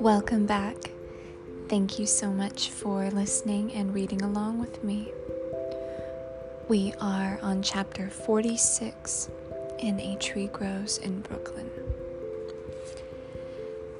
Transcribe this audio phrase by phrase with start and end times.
[0.00, 0.90] Welcome back.
[1.68, 5.12] Thank you so much for listening and reading along with me.
[6.66, 9.28] We are on chapter 46
[9.80, 11.70] in A Tree Grows in Brooklyn.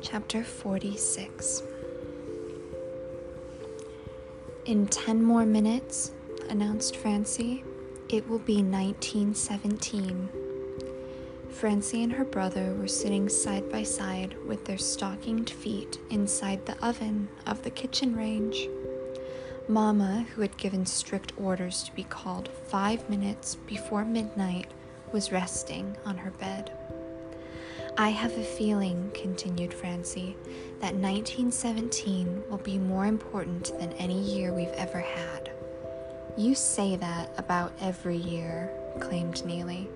[0.01, 1.62] Chapter 46.
[4.65, 6.12] In 10 more minutes,
[6.49, 7.65] announced Francie,
[8.09, 10.38] it will be 1917.
[11.59, 16.87] Francie and her brother were sitting side by side with their stockinged feet inside the
[16.87, 18.69] oven of the kitchen range.
[19.66, 24.69] Mama, who had given strict orders to be called five minutes before midnight,
[25.10, 26.70] was resting on her bed.
[27.98, 30.36] I have a feeling, continued Francie,
[30.78, 35.50] that 1917 will be more important than any year we've ever had.
[36.36, 39.91] You say that about every year, claimed Neely.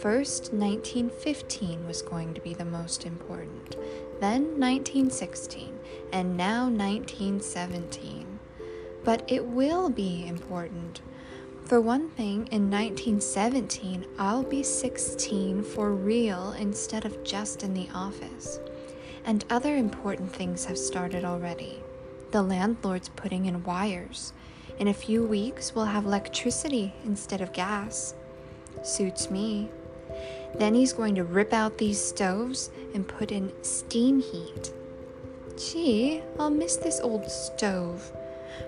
[0.00, 3.76] First, 1915 was going to be the most important,
[4.18, 5.78] then 1916,
[6.10, 8.38] and now 1917.
[9.04, 11.02] But it will be important.
[11.66, 17.90] For one thing, in 1917, I'll be 16 for real instead of just in the
[17.94, 18.58] office.
[19.26, 21.82] And other important things have started already.
[22.30, 24.32] The landlord's putting in wires.
[24.78, 28.14] In a few weeks, we'll have electricity instead of gas.
[28.82, 29.68] Suits me.
[30.54, 34.72] Then he's going to rip out these stoves and put in steam heat.
[35.56, 38.12] Gee, I'll miss this old stove.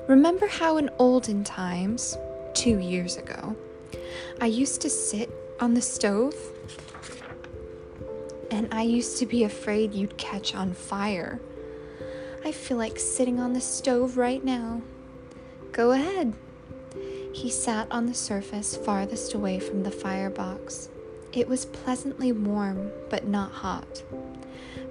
[0.08, 2.16] Remember how in olden times,
[2.55, 3.56] two years ago,
[4.41, 5.30] I used to sit
[5.61, 6.34] on the stove?
[8.50, 11.41] And I used to be afraid you'd catch on fire.
[12.44, 14.83] I feel like sitting on the stove right now.
[15.70, 16.34] Go ahead.
[17.33, 20.91] He sat on the surface farthest away from the firebox.
[21.33, 24.02] It was pleasantly warm, but not hot.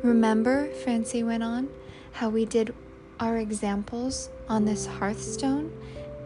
[0.02, 1.70] Remember, Francie went on,
[2.14, 2.74] how we did
[3.20, 5.72] our examples on this hearthstone,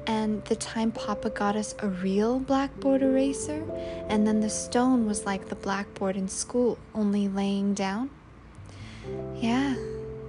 [0.07, 3.63] and the time Papa got us a real blackboard eraser,
[4.07, 8.09] and then the stone was like the blackboard in school, only laying down?
[9.35, 9.75] Yeah,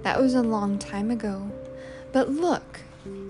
[0.03, 1.49] that was a long time ago.
[2.11, 2.81] But look,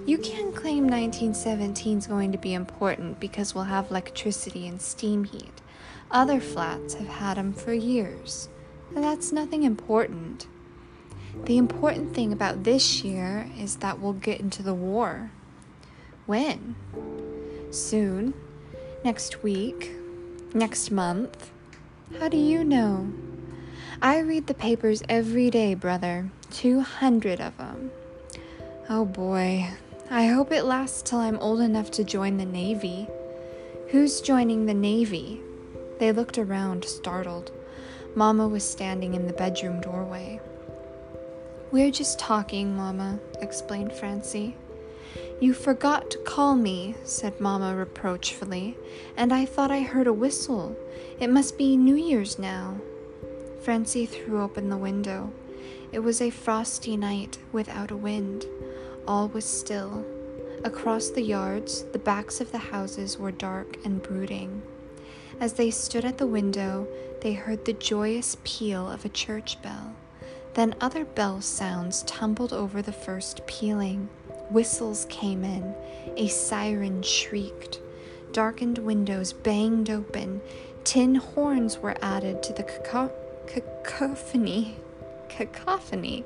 [0.07, 5.25] you can't claim 1917 is going to be important because we'll have electricity and steam
[5.25, 5.61] heat.
[6.09, 8.49] Other flats have had them for years.
[8.91, 10.47] That's nothing important.
[11.45, 15.31] The important thing about this year is that we'll get into the war.
[16.25, 16.75] When?
[17.71, 18.33] Soon.
[19.03, 19.91] Next week.
[20.53, 21.51] Next month.
[22.19, 23.11] How do you know?
[24.01, 26.29] I read the papers every day, brother.
[26.51, 27.91] 200 of them.
[28.89, 29.69] Oh boy.
[30.09, 33.07] I hope it lasts till I'm old enough to join the Navy.
[33.89, 35.41] Who's joining the Navy?
[35.99, 37.51] They looked around, startled.
[38.15, 40.39] Mamma was standing in the bedroom doorway.
[41.71, 44.55] We're just talking, Mamma, explained Francie.
[45.39, 48.77] You forgot to call me, said Mamma reproachfully,
[49.15, 50.75] and I thought I heard a whistle.
[51.19, 52.77] It must be New Year's now.
[53.61, 55.31] Francie threw open the window.
[55.91, 58.45] It was a frosty night without a wind.
[59.07, 60.05] All was still.
[60.63, 64.61] Across the yards, the backs of the houses were dark and brooding.
[65.39, 66.87] As they stood at the window,
[67.21, 69.95] they heard the joyous peal of a church bell.
[70.55, 74.09] Then other bell sounds tumbled over the first pealing.
[74.49, 75.75] Whistles came in,
[76.15, 77.79] a siren shrieked.
[78.31, 80.41] Darkened windows banged open.
[80.83, 83.11] Tin horns were added to the caco-
[83.45, 84.77] cacophony.
[85.29, 86.23] Cacophony.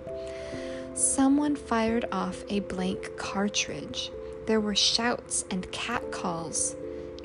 [0.93, 4.11] Someone fired off a blank cartridge.
[4.45, 6.75] There were shouts and catcalls.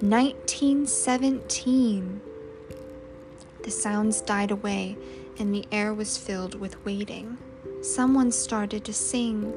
[0.02, 2.20] 1917.
[3.62, 4.98] The sounds died away
[5.38, 7.38] and the air was filled with waiting.
[7.80, 9.54] Someone started to sing.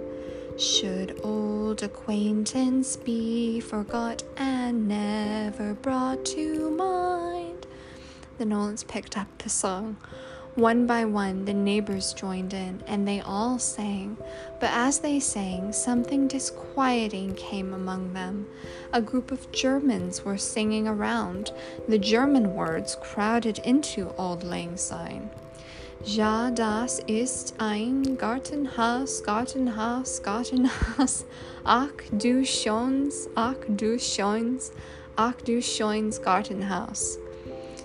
[0.57, 7.67] Should old acquaintance be forgot and never brought to mind?
[8.37, 9.97] The Nolans picked up the song.
[10.59, 14.17] One by one, the neighbors joined in, and they all sang.
[14.59, 18.45] But as they sang, something disquieting came among them.
[18.91, 21.53] A group of Germans were singing around.
[21.87, 25.29] The German words crowded into Auld Lang Syne.
[26.03, 31.23] Ja, das ist ein Gartenhaus, Gartenhaus, Gartenhaus.
[31.65, 34.73] Ach du schönes, ach du schönes,
[35.17, 37.17] ach du schönes Gartenhaus.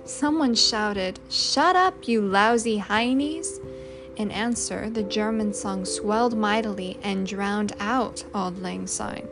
[0.06, 3.58] Someone shouted, Shut up, you lousy heinies!
[4.16, 9.26] In answer, the German song swelled mightily and drowned out Auld Lang Syne.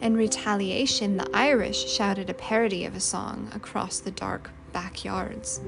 [0.00, 5.60] In retaliation, the Irish shouted a parody of a song across the dark backyards.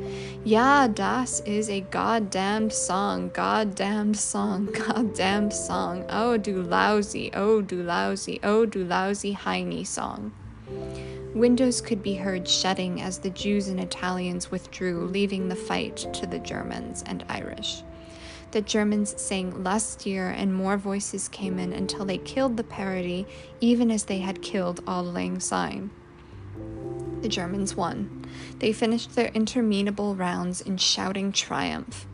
[0.43, 6.07] Ja, das is a goddamned song, goddamned song, goddamned song.
[6.09, 10.33] Oh, do lousy, oh, do lousy, oh, do lousy Heine song.
[11.35, 16.27] Windows could be heard shutting as the Jews and Italians withdrew, leaving the fight to
[16.27, 17.83] the Germans and Irish.
[18.53, 23.27] The Germans sang lustier, and more voices came in until they killed the parody,
[23.61, 25.91] even as they had killed Auld Lang Syne.
[27.23, 28.25] The Germans won.
[28.61, 32.07] They finished their interminable rounds in shouting triumph.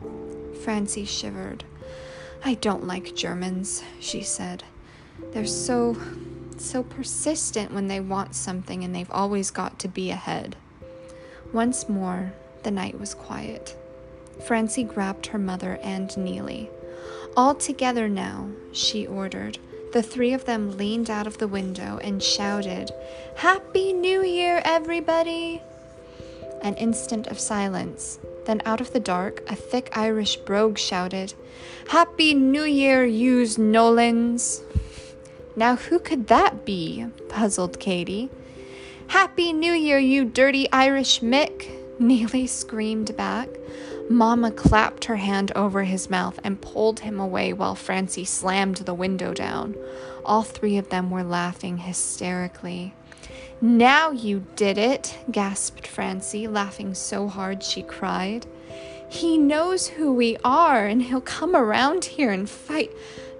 [0.63, 1.63] Francie shivered.
[2.43, 4.63] I don't like Germans, she said.
[5.31, 5.95] They're so,
[6.59, 10.55] so persistent when they want something, and they've always got to be ahead.
[11.53, 12.33] Once more,
[12.63, 13.75] the night was quiet.
[14.45, 16.69] Francie grabbed her mother and Neely.
[17.37, 19.57] All together now, she ordered.
[19.93, 22.91] The three of them leaned out of the window and shouted,
[23.37, 25.61] Happy New Year, everybody!
[26.61, 28.19] An instant of silence.
[28.45, 31.33] Then, out of the dark, a thick Irish brogue shouted,
[31.89, 34.61] Happy New Year, yous Nolans!
[35.55, 37.05] Now, who could that be?
[37.29, 38.29] puzzled Katie.
[39.07, 41.69] Happy New Year, you dirty Irish Mick!
[41.99, 43.49] Neely screamed back.
[44.09, 48.93] Mamma clapped her hand over his mouth and pulled him away while Francie slammed the
[48.93, 49.75] window down.
[50.25, 52.93] All three of them were laughing hysterically.
[53.61, 58.47] Now you did it, gasped Francie, laughing so hard she cried.
[59.07, 62.91] He knows who we are, and he'll come around here and fight.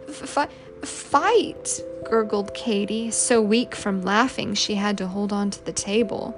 [0.08, 0.50] Fight,
[0.84, 6.36] fight, gurgled Katie, so weak from laughing she had to hold on to the table.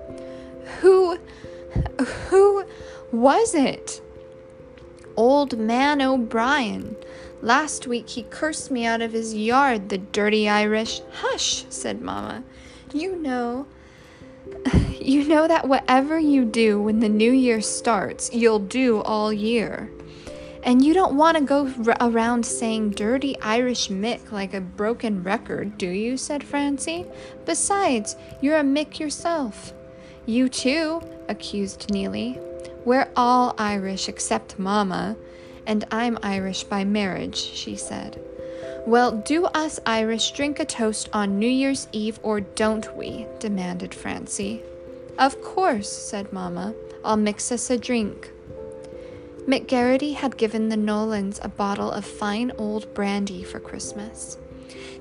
[0.81, 1.17] Who,
[2.27, 2.65] who
[3.11, 4.01] was it?
[5.15, 6.95] Old man O'Brien.
[7.41, 11.01] Last week he cursed me out of his yard, the dirty Irish.
[11.11, 12.43] Hush, said Mamma.
[12.93, 13.67] You know,
[14.99, 19.89] you know that whatever you do when the new year starts, you'll do all year.
[20.63, 25.21] And you don't want to go r- around saying dirty Irish Mick like a broken
[25.21, 26.15] record, do you?
[26.15, 27.05] said Francie.
[27.45, 29.73] Besides, you're a Mick yourself.
[30.25, 32.39] You too, accused Neely.
[32.85, 35.17] We're all Irish except Mamma,
[35.67, 38.21] and I'm Irish by marriage, she said.
[38.85, 43.25] Well, do us Irish drink a toast on New Year's Eve or don't we?
[43.39, 44.61] demanded Francie.
[45.17, 46.73] Of course, said Mamma.
[47.03, 48.32] I'll mix us a drink.
[49.47, 54.37] McGarrity had given the Nolans a bottle of fine old brandy for Christmas.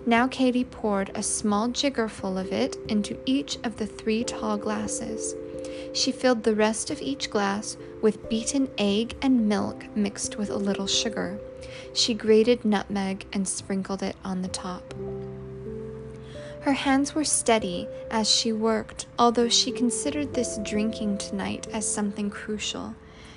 [0.04, 5.36] Now Katie poured a small jiggerful of it into each of the three tall glasses.
[5.94, 10.56] She filled the rest of each glass with beaten egg and milk mixed with a
[10.56, 11.38] little sugar.
[11.94, 14.92] She grated nutmeg and sprinkled it on the top.
[16.62, 22.28] Her hands were steady as she worked, although she considered this drinking tonight as something
[22.28, 22.96] crucial.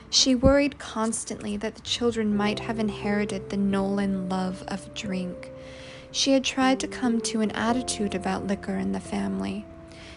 [0.10, 5.52] She worried constantly that the children might have inherited the Nolan love of drink.
[6.12, 9.66] She had tried to come to an attitude about liquor in the family.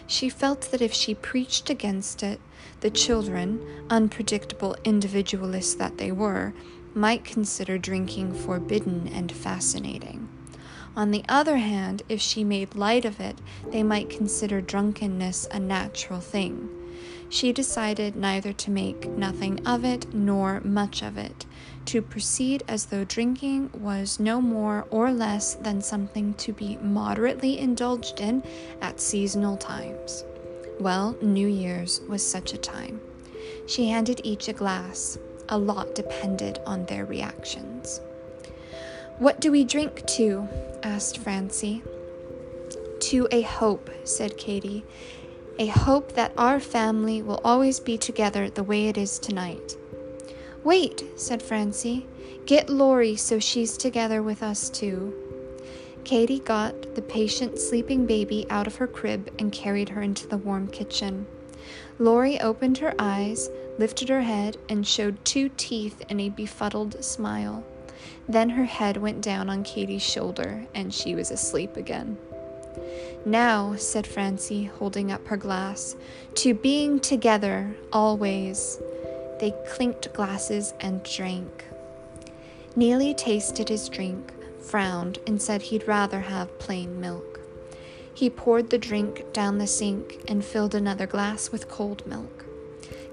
[0.07, 2.39] She felt that if she preached against it,
[2.79, 6.53] the children, unpredictable individualists that they were,
[6.95, 10.27] might consider drinking forbidden and fascinating.
[10.95, 13.37] On the other hand, if she made light of it,
[13.71, 16.69] they might consider drunkenness a natural thing.
[17.29, 21.45] She decided neither to make nothing of it nor much of it,
[21.85, 27.59] to proceed as though drinking was no more or less than something to be moderately
[27.59, 28.43] indulged in
[28.81, 30.23] at seasonal times.
[30.79, 32.99] Well, New Year's was such a time.
[33.67, 35.19] She handed each a glass.
[35.49, 38.01] A lot depended on their reactions.
[39.19, 40.47] What do we drink to?
[40.81, 41.83] asked Francie.
[43.01, 44.85] To a hope, said Katie.
[45.59, 49.75] A hope that our family will always be together the way it is tonight.
[50.63, 52.07] Wait, said Francie.
[52.45, 55.13] Get Laurie so she's together with us too.
[56.05, 60.37] Katie got the patient sleeping baby out of her crib and carried her into the
[60.37, 61.27] warm kitchen.
[61.99, 67.65] Laurie opened her eyes, lifted her head, and showed two teeth in a befuddled smile.
[68.29, 72.17] Then her head went down on Katie's shoulder, and she was asleep again.
[73.25, 75.95] Now, said Francie, holding up her glass,
[76.35, 78.79] to being together always.
[79.39, 81.65] They clinked glasses and drank.
[82.75, 87.39] Neely tasted his drink, frowned, and said he'd rather have plain milk.
[88.13, 92.45] He poured the drink down the sink and filled another glass with cold milk.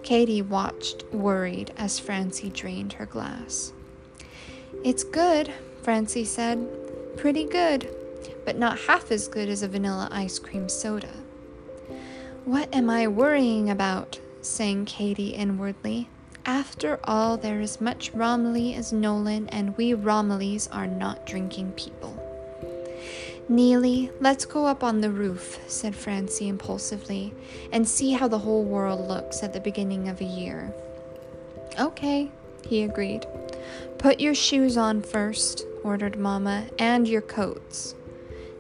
[0.03, 3.73] Katie watched, worried, as Francie drained her glass.
[4.85, 7.17] It's good, Francie said.
[7.17, 7.89] Pretty good,
[8.47, 11.13] but not half as good as a vanilla ice cream soda.
[12.47, 14.21] What am I worrying about?
[14.41, 16.09] sang Katie inwardly.
[16.47, 22.23] After all, there is much Rommely as Nolan, and we Rommelys are not drinking people.
[23.49, 27.35] Neely, let's go up on the roof, said Francie impulsively,
[27.73, 30.73] and see how the whole world looks at the beginning of a year.
[31.81, 32.31] Okay,
[32.65, 33.27] he agreed.
[33.99, 37.97] Put your shoes on first, ordered Mamma, and your coats.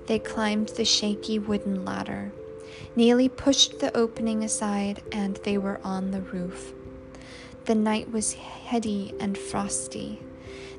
[0.07, 2.33] They climbed the shaky wooden ladder.
[2.95, 6.73] Neely pushed the opening aside, and they were on the roof.
[7.65, 10.21] The night was heady and frosty.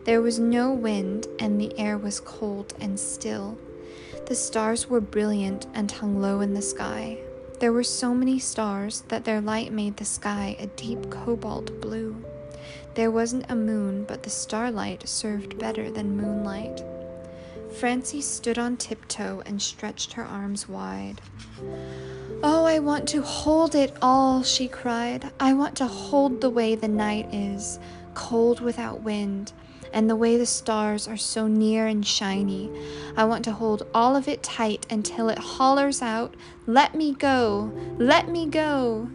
[0.06, 3.58] There was no wind, and the air was cold and still.
[4.28, 7.18] The stars were brilliant and hung low in the sky.
[7.60, 12.24] There were so many stars that their light made the sky a deep cobalt blue.
[12.94, 16.82] There wasn't a moon, but the starlight served better than moonlight.
[17.72, 21.22] Francie stood on tiptoe and stretched her arms wide.
[22.44, 25.32] Oh, I want to hold it all, she cried.
[25.40, 27.80] I want to hold the way the night is,
[28.14, 29.54] cold without wind,
[29.94, 32.72] and the way the stars are so near and shiny.
[33.16, 37.72] I want to hold all of it tight until it hollers out, Let me go!
[37.98, 39.10] Let me go!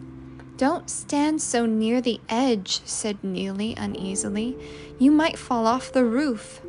[0.57, 4.57] Don't stand so near the edge, said Neely uneasily.
[4.99, 6.61] You might fall off the roof.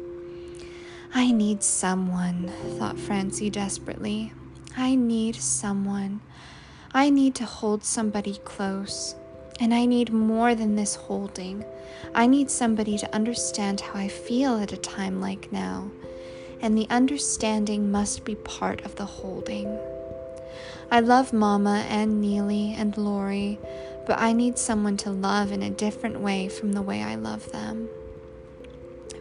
[1.17, 4.33] I need someone, thought Francie desperately.
[4.77, 6.21] I need someone.
[6.93, 9.15] I need to hold somebody close.
[9.61, 11.65] And I need more than this holding.
[12.17, 15.89] I need somebody to understand how I feel at a time like now.
[16.61, 19.79] And the understanding must be part of the holding.
[20.91, 23.61] I love Mama and Neely and Laurie,
[24.05, 27.53] but I need someone to love in a different way from the way I love
[27.53, 27.89] them.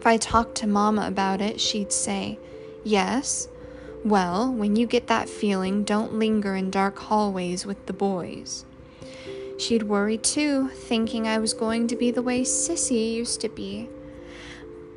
[0.04, 2.38] If I talked to Mama about it, she'd say,
[2.84, 3.48] Yes.
[4.04, 8.66] Well, when you get that feeling, don't linger in dark hallways with the boys.
[9.58, 13.88] She'd worry too, thinking I was going to be the way Sissy used to be.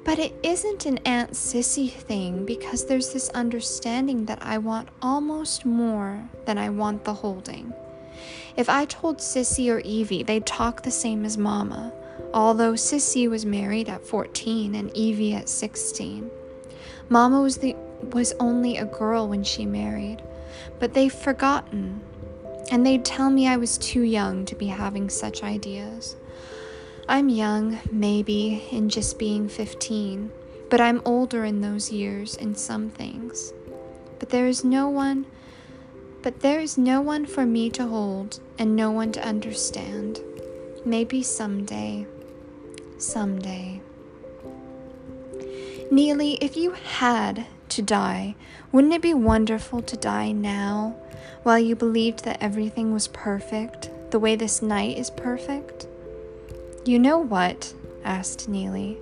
[0.04, 5.66] But it isn't an Aunt Sissy thing because there's this understanding that I want almost
[5.66, 7.72] more than I want the holding.
[8.58, 11.94] If I told Sissy or Evie, they'd talk the same as Mama,
[12.34, 16.30] although Sissy was married at 14 and Evie at 16.
[17.10, 17.76] Mama was the
[18.14, 20.22] was only a girl when she married,
[20.80, 22.02] but they've forgotten.
[22.70, 26.16] And they'd tell me I was too young to be having such ideas.
[27.08, 30.30] I'm young, maybe, in just being 15,
[30.70, 33.54] but I'm older in those years in some things.
[34.20, 35.26] But there is no one,
[36.22, 40.20] but there is no one for me to hold and no one to understand.
[40.84, 42.06] Maybe someday,
[43.02, 43.82] someday.
[45.90, 48.36] Neely, if you had to die,
[48.72, 50.96] wouldn't it be wonderful to die now
[51.44, 55.88] while you believed that everything was perfect, the way this night is perfect?
[56.86, 57.74] You know what?
[58.04, 58.98] asked Neely.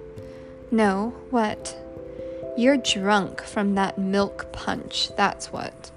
[0.72, 1.78] No, what?
[2.58, 5.92] You're drunk from that milk punch, that's what.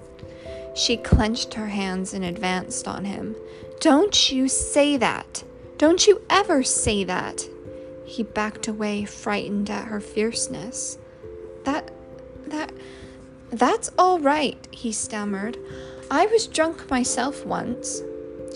[0.75, 3.35] She clenched her hands and advanced on him.
[3.79, 5.43] Don't you say that!
[5.77, 7.47] Don't you ever say that!
[8.09, 10.97] He backed away, frightened at her fierceness.
[11.63, 11.91] That.
[12.47, 12.71] that.
[13.51, 15.59] that's all right, he stammered.
[16.09, 18.01] I was drunk myself once.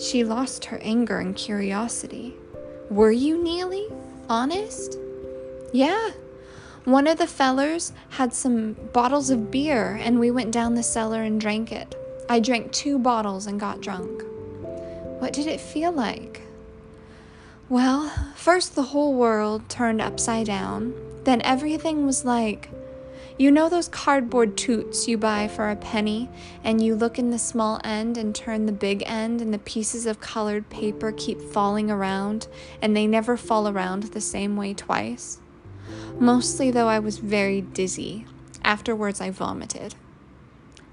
[0.00, 2.34] She lost her anger and curiosity.
[2.90, 3.86] Were you, Neely?
[4.28, 4.98] Honest?
[5.72, 6.10] Yeah.
[6.82, 11.22] One of the fellers had some bottles of beer, and we went down the cellar
[11.22, 11.94] and drank it.
[12.28, 14.24] I drank two bottles and got drunk.
[15.20, 16.43] What did it feel like?
[17.74, 20.94] Well, first the whole world turned upside down.
[21.24, 22.70] Then everything was like
[23.36, 26.28] you know those cardboard toots you buy for a penny,
[26.62, 30.06] and you look in the small end and turn the big end, and the pieces
[30.06, 32.46] of colored paper keep falling around,
[32.80, 35.40] and they never fall around the same way twice?
[36.16, 38.24] Mostly, though, I was very dizzy.
[38.62, 39.96] Afterwards, I vomited.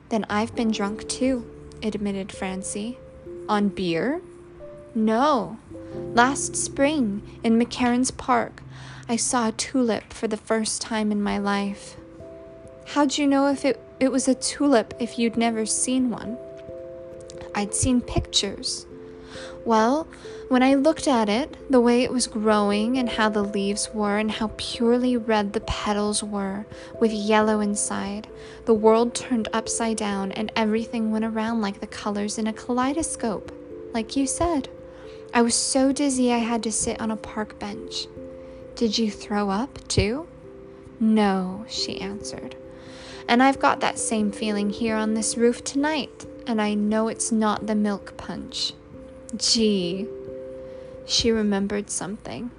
[0.10, 1.46] Then I've been drunk too,
[1.84, 2.98] admitted Francie.
[3.48, 4.20] On beer?
[4.96, 5.60] No.
[5.94, 8.62] Last spring, in McCarren's Park,
[9.10, 11.98] I saw a tulip for the first time in my life.
[12.88, 16.38] How'd you know if it, it was a tulip if you'd never seen one?
[17.56, 18.86] I'd seen pictures.
[19.66, 20.08] Well,
[20.50, 24.18] when I looked at it, the way it was growing and how the leaves were
[24.18, 26.66] and how purely red the petals were,
[27.00, 28.28] with yellow inside,
[28.66, 33.52] the world turned upside down and everything went around like the colors in a kaleidoscope,
[33.94, 34.70] like you said.
[35.34, 38.08] I was so dizzy I had to sit on a park bench.
[38.76, 40.28] Did you throw up, too?
[41.00, 42.56] No, she answered.
[43.30, 47.32] And I've got that same feeling here on this roof tonight, and I know it's
[47.32, 48.74] not the milk punch.
[49.38, 50.08] Gee.
[51.06, 52.52] She remembered something.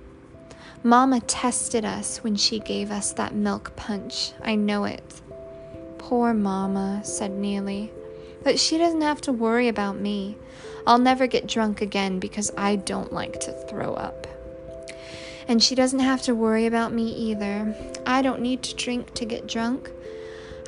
[0.83, 4.33] Mama tested us when she gave us that milk punch.
[4.43, 5.21] I know it.
[5.99, 7.93] Poor Mama, said Neely.
[8.43, 10.37] But she doesn't have to worry about me.
[10.87, 14.27] I'll never get drunk again because I don't like to throw up.
[15.49, 17.75] And she doesn't have to worry about me either.
[18.07, 19.91] I don't need to drink to get drunk.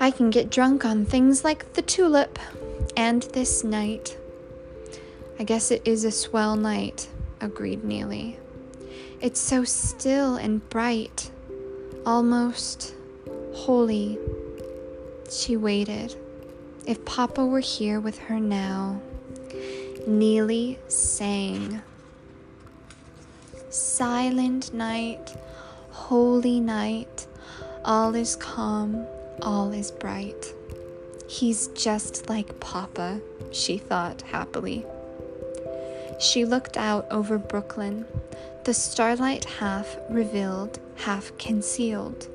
[0.01, 2.39] I can get drunk on things like the tulip
[2.97, 4.17] and this night.
[5.39, 7.09] I guess it is a swell night,
[7.41, 8.39] agreed Neely.
[9.21, 11.31] It's so still and bright,
[12.05, 12.95] almost
[13.55, 14.19] holy.
[15.31, 16.15] She waited.
[16.87, 19.01] If Papa were here with her now.
[20.07, 21.81] Neely sang.
[23.71, 25.35] Silent night,
[25.91, 27.27] holy night,
[27.87, 29.07] all is calm,
[29.41, 30.53] all is bright.
[31.27, 33.21] He's just like Papa,
[33.51, 34.85] she thought happily.
[36.21, 38.05] She looked out over Brooklyn,
[38.65, 42.29] the starlight half revealed, half concealed.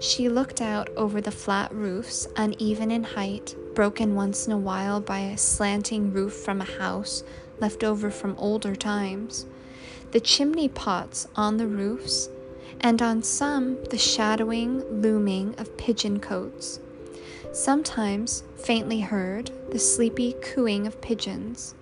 [0.00, 5.00] She looked out over the flat roofs, uneven in height, broken once in a while
[5.00, 7.24] by a slanting roof from a house
[7.60, 9.46] left over from older times,
[10.10, 12.28] the chimney pots on the roofs,
[12.82, 16.78] and on some the shadowing looming of pigeon cotes.
[17.54, 21.74] Sometimes, faintly heard, the sleepy cooing of pigeons,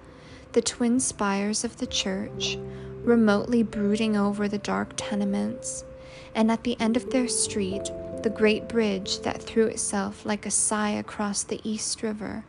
[0.52, 2.56] the twin spires of the church,
[3.02, 5.84] remotely brooding over the dark tenements,
[6.32, 10.50] and at the end of their street, the great bridge that threw itself like a
[10.50, 12.44] sigh across the East River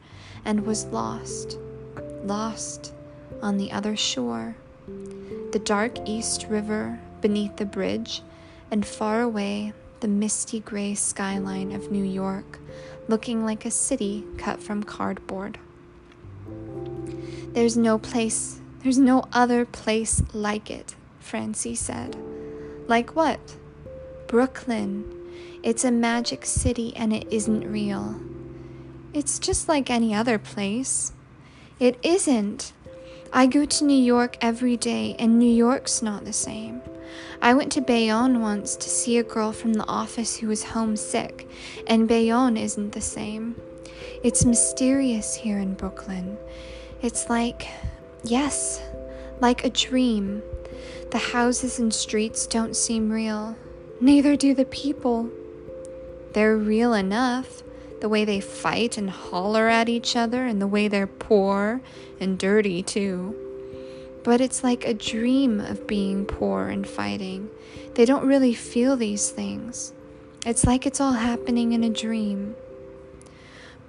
[0.45, 1.57] and was lost,
[2.23, 2.93] lost
[3.41, 4.55] on the other shore.
[5.51, 8.21] The dark East River beneath the bridge,
[8.71, 12.59] and far away the misty gray skyline of New York,
[13.07, 15.57] looking like a city cut from cardboard.
[17.53, 22.15] There's no place, there's no other place like it, Francie said.
[22.87, 23.55] Like what?
[24.27, 25.18] Brooklyn.
[25.61, 28.19] It's a magic city and it isn't real.
[29.13, 31.13] It's just like any other place.
[31.79, 32.73] It isn't.
[33.31, 36.81] I go to New York every day, and New York's not the same.
[37.41, 41.47] I went to Bayonne once to see a girl from the office who was homesick,
[41.87, 43.55] and Bayonne isn't the same.
[44.23, 46.37] It's mysterious here in Brooklyn.
[47.01, 47.67] It's like,
[48.23, 48.81] yes,
[49.39, 50.41] like a dream.
[51.11, 53.55] The houses and streets don't seem real,
[53.99, 55.29] neither do the people.
[56.33, 57.63] They're real enough
[58.01, 61.81] the way they fight and holler at each other, and the way they're poor
[62.19, 63.35] and dirty, too.
[64.23, 67.49] But it's like a dream of being poor and fighting.
[67.95, 69.93] They don't really feel these things.
[70.45, 72.55] It's like it's all happening in a dream.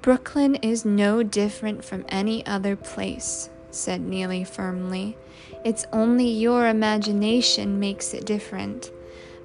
[0.03, 5.17] Brooklyn is no different from any other place, said Neely firmly.
[5.65, 8.91] It's only your imagination makes it different.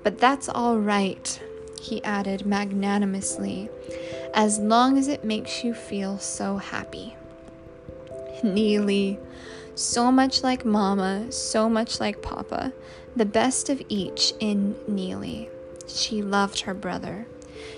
[0.05, 1.41] But that's all right,
[1.81, 3.69] he added magnanimously,
[4.35, 7.15] as long as it makes you feel so happy.
[8.43, 9.17] Neely,
[9.73, 12.71] so much like Mama, so much like Papa,
[13.15, 15.49] the best of each in Neely.
[15.87, 17.25] She loved her brother.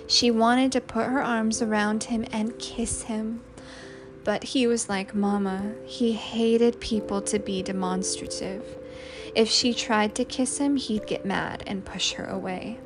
[0.05, 3.39] She wanted to put her arms around him and kiss him.
[4.25, 5.75] But he was like Mama.
[5.85, 8.65] He hated people to be demonstrative.
[9.35, 12.79] If she tried to kiss him, he'd get mad and push her away.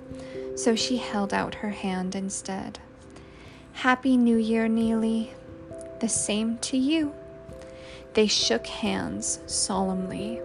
[0.56, 2.80] So she held out her hand instead.
[3.74, 5.34] Happy New Year, Neely.
[6.00, 7.14] The same to you.
[8.14, 10.42] They shook hands solemnly.